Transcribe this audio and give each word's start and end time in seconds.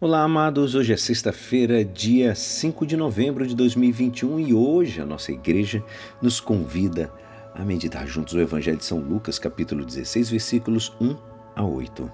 Olá, 0.00 0.22
amados. 0.22 0.76
Hoje 0.76 0.92
é 0.92 0.96
sexta-feira, 0.96 1.84
dia 1.84 2.32
5 2.32 2.86
de 2.86 2.96
novembro 2.96 3.44
de 3.44 3.52
2021 3.56 4.38
e 4.38 4.54
hoje 4.54 5.00
a 5.00 5.04
nossa 5.04 5.32
igreja 5.32 5.82
nos 6.22 6.38
convida 6.38 7.12
a 7.52 7.64
meditar 7.64 8.06
juntos 8.06 8.32
o 8.34 8.40
Evangelho 8.40 8.76
de 8.76 8.84
São 8.84 9.00
Lucas, 9.00 9.40
capítulo 9.40 9.84
16, 9.84 10.30
versículos 10.30 10.92
1 11.00 11.16
a 11.56 11.64
8. 11.64 12.12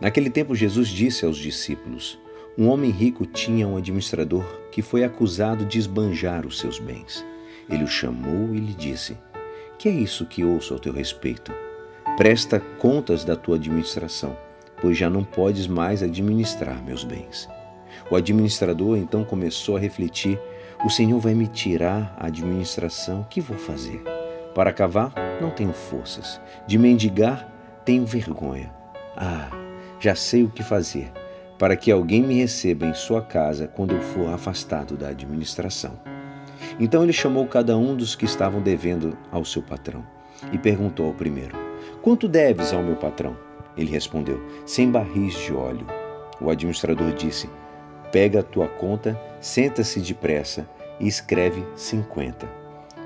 Naquele 0.00 0.30
tempo, 0.30 0.54
Jesus 0.54 0.86
disse 0.86 1.26
aos 1.26 1.36
discípulos: 1.36 2.16
Um 2.56 2.68
homem 2.68 2.92
rico 2.92 3.26
tinha 3.26 3.66
um 3.66 3.76
administrador 3.76 4.44
que 4.70 4.82
foi 4.82 5.02
acusado 5.02 5.64
de 5.64 5.80
esbanjar 5.80 6.46
os 6.46 6.60
seus 6.60 6.78
bens. 6.78 7.26
Ele 7.68 7.82
o 7.82 7.88
chamou 7.88 8.54
e 8.54 8.60
lhe 8.60 8.74
disse: 8.74 9.18
Que 9.76 9.88
é 9.88 9.92
isso 9.92 10.26
que 10.26 10.44
ouço 10.44 10.74
ao 10.74 10.78
teu 10.78 10.92
respeito? 10.92 11.50
Presta 12.16 12.60
contas 12.78 13.24
da 13.24 13.34
tua 13.34 13.56
administração 13.56 14.43
pois 14.84 14.98
já 14.98 15.08
não 15.08 15.24
podes 15.24 15.66
mais 15.66 16.02
administrar 16.02 16.84
meus 16.84 17.04
bens. 17.04 17.48
O 18.10 18.16
administrador 18.16 18.98
então 18.98 19.24
começou 19.24 19.78
a 19.78 19.80
refletir: 19.80 20.38
o 20.84 20.90
Senhor 20.90 21.18
vai 21.18 21.32
me 21.32 21.46
tirar 21.46 22.14
a 22.18 22.26
administração, 22.26 23.22
o 23.22 23.24
que 23.24 23.40
vou 23.40 23.56
fazer? 23.56 24.02
Para 24.54 24.74
cavar, 24.74 25.14
não 25.40 25.48
tenho 25.48 25.72
forças. 25.72 26.38
De 26.66 26.76
mendigar, 26.76 27.50
tenho 27.82 28.04
vergonha. 28.04 28.70
Ah, 29.16 29.48
já 29.98 30.14
sei 30.14 30.42
o 30.42 30.50
que 30.50 30.62
fazer 30.62 31.10
para 31.58 31.76
que 31.76 31.90
alguém 31.90 32.20
me 32.20 32.34
receba 32.34 32.84
em 32.84 32.92
sua 32.92 33.22
casa 33.22 33.66
quando 33.66 33.94
eu 33.94 34.02
for 34.02 34.34
afastado 34.34 34.98
da 34.98 35.08
administração. 35.08 35.98
Então 36.78 37.02
ele 37.02 37.12
chamou 37.12 37.46
cada 37.46 37.74
um 37.74 37.96
dos 37.96 38.14
que 38.14 38.26
estavam 38.26 38.60
devendo 38.60 39.16
ao 39.32 39.46
seu 39.46 39.62
patrão 39.62 40.04
e 40.52 40.58
perguntou 40.58 41.06
ao 41.06 41.14
primeiro: 41.14 41.56
Quanto 42.02 42.28
deves 42.28 42.74
ao 42.74 42.82
meu 42.82 42.96
patrão? 42.96 43.53
Ele 43.76 43.90
respondeu: 43.90 44.40
Cem 44.66 44.90
barris 44.90 45.34
de 45.34 45.52
óleo. 45.52 45.86
O 46.40 46.50
administrador 46.50 47.12
disse: 47.12 47.48
Pega 48.12 48.40
a 48.40 48.42
tua 48.42 48.68
conta, 48.68 49.20
senta-se 49.40 50.00
depressa 50.00 50.68
e 51.00 51.08
escreve 51.08 51.64
cinquenta. 51.76 52.48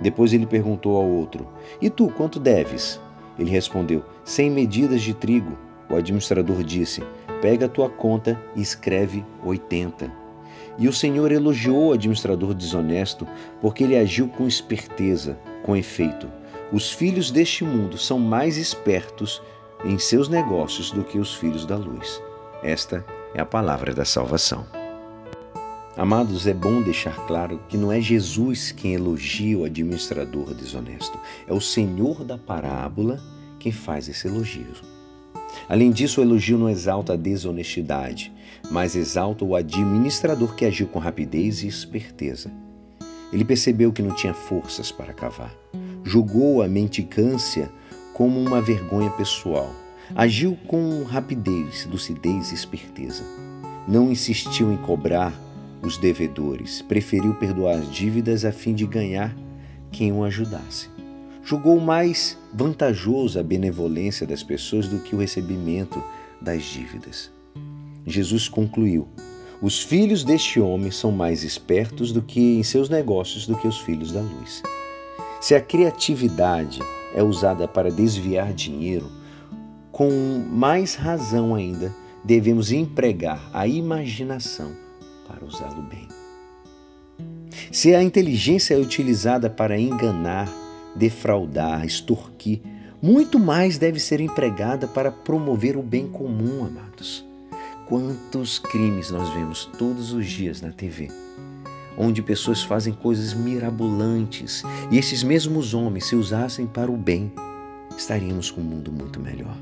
Depois 0.01 0.33
ele 0.33 0.47
perguntou 0.47 0.97
ao 0.97 1.07
outro: 1.07 1.49
E 1.81 1.89
tu, 1.89 2.09
quanto 2.09 2.39
deves? 2.39 3.01
Ele 3.39 3.51
respondeu: 3.51 4.05
Cem 4.25 4.51
medidas 4.51 5.03
de 5.03 5.15
trigo. 5.15 5.57
O 5.89 5.97
administrador 5.97 6.63
disse: 6.63 7.03
Pega 7.41 7.67
a 7.67 7.69
tua 7.69 7.89
conta 7.89 8.41
e 8.55 8.61
escreve 8.61 9.25
oitenta. 9.45 10.13
E 10.79 10.87
o 10.87 10.93
Senhor 10.93 11.33
elogiou 11.33 11.89
o 11.89 11.93
administrador 11.93 12.55
desonesto, 12.55 13.27
porque 13.61 13.85
ele 13.85 13.97
agiu 13.97 14.29
com 14.29 14.47
esperteza, 14.47 15.39
com 15.63 15.77
efeito. 15.77 16.31
Os 16.73 16.93
filhos 16.93 17.31
deste 17.31 17.65
mundo 17.65 17.97
são 17.97 18.19
mais 18.19 18.57
espertos 18.57 19.43
em 19.85 19.99
seus 19.99 20.29
negócios 20.29 20.91
do 20.91 21.05
que 21.05 21.19
os 21.19 21.35
filhos 21.35 21.65
da 21.65 21.77
luz. 21.77 22.23
Esta 22.63 23.05
é 23.35 23.41
a 23.41 23.47
palavra 23.47 23.95
da 23.95 24.05
salvação. 24.05 24.67
Amados, 25.97 26.47
é 26.47 26.55
bom 26.55 26.81
deixar 26.81 27.27
claro 27.27 27.61
que 27.69 27.77
não 27.77 27.91
é 27.91 28.01
Jesus 28.01 28.71
quem 28.71 28.95
elogia 28.95 29.59
o 29.59 29.65
administrador 29.65 30.55
desonesto, 30.55 31.19
é 31.47 31.53
o 31.53 31.61
Senhor 31.61 32.25
da 32.25 32.39
parábola 32.39 33.21
quem 33.59 33.73
faz 33.73 34.09
esse 34.09 34.29
elogio. 34.29 34.67
Além 35.69 35.91
disso, 35.91 36.21
o 36.21 36.25
elogio 36.25 36.57
não 36.57 36.69
exalta 36.69 37.15
a 37.15 37.17
desonestidade, 37.17 38.33
mas 38.71 38.95
exalta 38.95 39.45
o 39.45 39.57
administrador 39.57 40.55
que 40.55 40.65
agiu 40.65 40.87
com 40.87 40.99
rapidez 40.99 41.63
e 41.63 41.67
esperteza. 41.67 42.51
Ele 43.33 43.45
percebeu 43.45 43.93
que 43.93 44.03
não 44.03 44.15
tinha 44.15 44.33
forças 44.33 44.91
para 44.91 45.13
cavar. 45.13 45.55
Julgou 46.05 46.63
a 46.63 46.69
mendicância 46.69 47.71
como 48.19 48.41
uma 48.41 48.61
vergonha 48.61 49.11
pessoal. 49.11 49.73
Agiu 50.13 50.59
com 50.67 51.05
rapidez, 51.05 51.87
lucidez 51.89 52.51
e 52.51 52.55
esperteza. 52.57 53.23
Não 53.87 54.11
insistiu 54.11 54.73
em 54.73 54.77
cobrar 54.77 55.33
os 55.81 55.97
devedores, 55.97 56.83
preferiu 56.83 57.33
perdoar 57.35 57.77
as 57.77 57.89
dívidas 57.93 58.45
a 58.45 58.51
fim 58.51 58.75
de 58.75 58.85
ganhar 58.89 59.33
quem 59.93 60.13
o 60.13 60.25
ajudasse. 60.25 60.89
Julgou 61.45 61.79
mais 61.79 62.37
vantajoso 62.53 63.39
a 63.39 63.43
benevolência 63.43 64.27
das 64.27 64.43
pessoas 64.43 64.89
do 64.89 64.99
que 64.99 65.15
o 65.15 65.19
recebimento 65.19 66.03
das 66.43 66.65
dívidas. 66.65 67.31
Jesus 68.05 68.49
concluiu: 68.49 69.07
Os 69.63 69.81
filhos 69.81 70.25
deste 70.25 70.59
homem 70.59 70.91
são 70.91 71.13
mais 71.13 71.45
espertos 71.45 72.11
do 72.11 72.21
que 72.21 72.59
em 72.59 72.65
seus 72.65 72.89
negócios 72.89 73.47
do 73.47 73.57
que 73.57 73.69
os 73.69 73.79
filhos 73.79 74.11
da 74.11 74.21
luz. 74.21 74.61
Se 75.41 75.55
a 75.55 75.61
criatividade 75.61 76.81
é 77.15 77.23
usada 77.23 77.67
para 77.67 77.91
desviar 77.91 78.53
dinheiro, 78.53 79.11
com 79.91 80.11
mais 80.51 80.95
razão 80.95 81.55
ainda 81.55 81.95
devemos 82.25 82.71
empregar 82.73 83.51
a 83.53 83.67
imaginação 83.67 84.73
para 85.27 85.45
usá-lo 85.45 85.83
bem. 85.83 86.09
Se 87.73 87.95
a 87.95 88.03
inteligência 88.03 88.75
é 88.75 88.79
utilizada 88.79 89.49
para 89.51 89.79
enganar, 89.79 90.49
defraudar, 90.95 91.85
extorquir, 91.85 92.61
muito 93.01 93.39
mais 93.39 93.79
deve 93.79 94.01
ser 94.01 94.21
empregada 94.21 94.89
para 94.89 95.11
promover 95.11 95.77
o 95.77 95.83
bem 95.83 96.09
comum, 96.09 96.65
amados. 96.65 97.25
Quantos 97.87 98.59
crimes 98.59 99.11
nós 99.11 99.29
vemos 99.31 99.65
todos 99.79 100.13
os 100.13 100.27
dias 100.27 100.61
na 100.61 100.71
TV? 100.71 101.09
Onde 101.99 102.23
pessoas 102.23 102.63
fazem 102.63 102.95
coisas 102.95 103.35
mirabolantes 103.35 104.63
e 104.91 104.97
esses 104.97 105.25
mesmos 105.25 105.75
homens, 105.75 106.07
se 106.07 106.15
usassem 106.15 106.67
para 106.67 106.91
o 106.91 106.97
bem, 106.97 107.33
estaríamos 107.97 108.51
com 108.51 108.61
um 108.61 108.65
mundo 108.65 108.93
muito 108.93 109.19
melhor. 109.19 109.57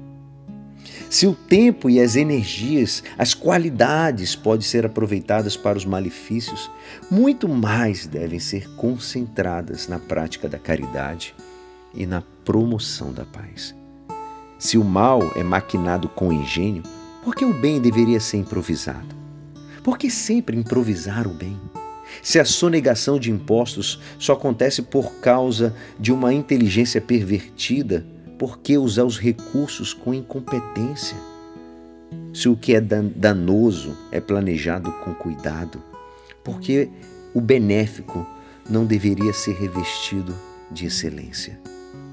Se 1.09 1.27
o 1.27 1.35
tempo 1.35 1.89
e 1.89 2.01
as 2.01 2.15
energias, 2.15 3.03
as 3.17 3.33
qualidades 3.33 4.37
podem 4.37 4.67
ser 4.67 4.85
aproveitadas 4.85 5.57
para 5.57 5.79
os 5.79 5.85
malefícios, 5.85 6.71
muito 7.11 7.49
mais 7.49 8.07
devem 8.07 8.39
ser 8.39 8.69
concentradas 8.77 9.89
na 9.89 9.99
prática 9.99 10.49
da 10.49 10.59
caridade 10.59 11.35
e 11.95 12.07
na 12.07 12.23
promoção 12.45 13.13
da 13.13 13.25
paz. 13.25 13.75
Se 14.59 14.77
o 14.77 14.85
mal 14.85 15.23
é 15.37 15.43
maquinado 15.43 16.09
com 16.09 16.33
engenho, 16.33 16.83
por 17.23 17.35
que 17.35 17.45
o 17.45 17.53
bem 17.53 17.81
deveria 17.81 18.21
ser 18.21 18.39
improvisado? 18.39 19.15
Por 19.83 19.99
que 19.99 20.11
sempre 20.11 20.57
improvisar 20.57 21.27
o 21.27 21.31
bem? 21.31 21.59
Se 22.23 22.39
a 22.39 22.45
sonegação 22.45 23.19
de 23.19 23.31
impostos 23.31 24.01
só 24.19 24.35
acontece 24.35 24.83
por 24.83 25.15
causa 25.21 25.75
de 25.99 26.13
uma 26.13 26.33
inteligência 26.33 27.01
pervertida, 27.01 28.07
por 28.39 28.59
que 28.59 28.77
usar 28.77 29.05
os 29.05 29.19
recursos 29.19 29.95
com 29.95 30.13
incompetência? 30.13 31.17
Se 32.33 32.49
o 32.49 32.57
que 32.57 32.75
é 32.75 32.81
danoso 32.81 33.97
é 34.13 34.21
planejado 34.21 34.93
com 35.05 35.15
cuidado, 35.15 35.83
porque 36.45 36.89
o 37.35 37.41
benéfico 37.41 38.27
não 38.69 38.85
deveria 38.85 39.33
ser 39.33 39.55
revestido 39.55 40.35
de 40.71 40.87
excelência. 40.87 41.59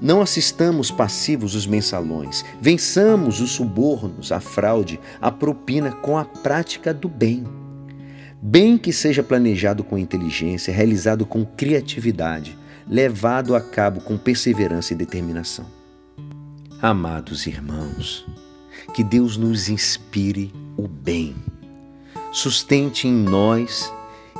Não 0.00 0.20
assistamos 0.20 0.90
passivos 0.90 1.54
os 1.54 1.66
mensalões, 1.66 2.44
vençamos 2.60 3.40
os 3.40 3.52
subornos, 3.52 4.32
a 4.32 4.40
fraude, 4.40 4.98
a 5.20 5.30
propina 5.30 5.92
com 5.92 6.18
a 6.18 6.24
prática 6.24 6.92
do 6.92 7.08
bem. 7.08 7.44
Bem 8.46 8.76
que 8.76 8.92
seja 8.92 9.22
planejado 9.22 9.82
com 9.82 9.96
inteligência, 9.96 10.70
realizado 10.70 11.24
com 11.24 11.46
criatividade, 11.46 12.58
levado 12.86 13.54
a 13.54 13.60
cabo 13.62 14.02
com 14.02 14.18
perseverança 14.18 14.92
e 14.92 14.96
determinação. 14.96 15.64
Amados 16.82 17.46
irmãos, 17.46 18.26
que 18.92 19.02
Deus 19.02 19.38
nos 19.38 19.70
inspire 19.70 20.52
o 20.76 20.86
bem, 20.86 21.34
sustente 22.30 23.08
em 23.08 23.14
nós 23.14 23.90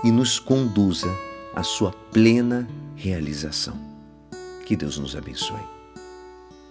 e 0.05 0.13
nos 0.13 0.39
conduza 0.39 1.11
à 1.57 1.63
sua 1.63 1.91
plena 2.13 2.69
realização. 2.95 3.79
Que 4.67 4.77
Deus 4.77 4.99
nos 4.99 5.17
abençoe. 5.17 5.63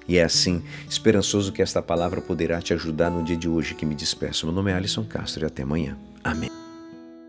E 0.08 0.18
é 0.18 0.24
assim, 0.24 0.62
esperançoso 0.88 1.52
que 1.52 1.64
esta 1.64 1.82
palavra 1.82 2.22
poderá 2.22 2.62
te 2.62 2.76
ajudar 2.76 3.10
no 3.10 3.24
dia 3.24 3.36
de 3.36 3.50
hoje 3.50 3.74
que 3.74 3.88
me 3.88 3.96
despeço. 3.96 4.46
Meu 4.46 4.54
nome 4.54 4.70
é 4.70 4.76
Alisson 4.76 5.04
Castro 5.04 5.46
e 5.46 5.48
até 5.48 5.64
amanhã. 5.64 5.98
Amém. 6.24 6.63